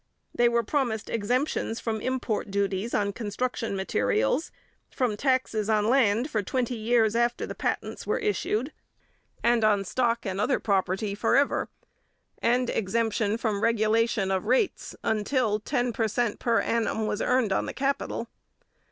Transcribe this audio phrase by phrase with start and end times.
[0.33, 4.51] They were promised exemptions from import duties on construction materials,
[4.89, 8.73] from taxes on land for twenty years after the patents were issued
[9.43, 11.69] and on stock and other property for ever,
[12.41, 17.67] and exemption from regulation of rates until ten per cent per annum was earned on
[17.67, 18.27] the capital.